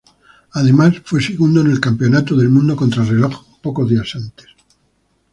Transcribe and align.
Además 0.53 0.95
fue 1.05 1.21
segundo 1.21 1.61
en 1.61 1.67
el 1.69 1.79
Campeonato 1.79 2.35
del 2.35 2.49
Mundo 2.49 2.75
Contrarreloj 2.75 3.61
pocos 3.61 3.87
días 3.87 4.15
antes. 4.15 4.47